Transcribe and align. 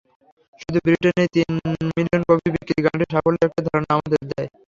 শুধু 0.61 0.79
ব্রিটেনেই 0.85 1.29
তিন 1.35 1.51
million 1.89 2.21
copy 2.29 2.49
বিক্রি 2.55 2.79
গানটির 2.85 3.11
সাফল্যের 3.13 3.47
একটা 3.47 3.61
ধারণা 3.67 3.91
আমাদের 3.95 4.21
দেয়। 4.31 4.47